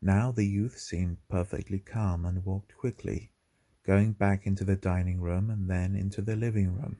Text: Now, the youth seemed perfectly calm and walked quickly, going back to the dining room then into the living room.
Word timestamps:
Now, 0.00 0.30
the 0.30 0.44
youth 0.46 0.78
seemed 0.78 1.26
perfectly 1.26 1.80
calm 1.80 2.24
and 2.24 2.44
walked 2.44 2.76
quickly, 2.76 3.32
going 3.82 4.12
back 4.12 4.44
to 4.44 4.64
the 4.64 4.76
dining 4.76 5.20
room 5.20 5.66
then 5.66 5.96
into 5.96 6.22
the 6.22 6.36
living 6.36 6.72
room. 6.76 6.98